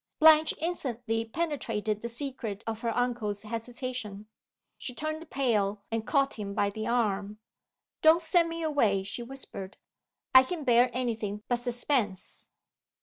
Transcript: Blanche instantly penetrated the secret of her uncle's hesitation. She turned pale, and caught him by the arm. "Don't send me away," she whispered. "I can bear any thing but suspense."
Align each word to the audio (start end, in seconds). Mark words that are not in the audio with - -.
Blanche 0.19 0.55
instantly 0.57 1.25
penetrated 1.25 2.01
the 2.01 2.09
secret 2.09 2.63
of 2.65 2.81
her 2.81 2.89
uncle's 2.97 3.43
hesitation. 3.43 4.25
She 4.79 4.95
turned 4.95 5.29
pale, 5.29 5.83
and 5.91 6.07
caught 6.07 6.39
him 6.39 6.55
by 6.55 6.71
the 6.71 6.87
arm. 6.87 7.37
"Don't 8.01 8.19
send 8.19 8.49
me 8.49 8.63
away," 8.63 9.03
she 9.03 9.21
whispered. 9.21 9.77
"I 10.33 10.41
can 10.41 10.63
bear 10.63 10.89
any 10.91 11.13
thing 11.13 11.43
but 11.47 11.57
suspense." 11.57 12.49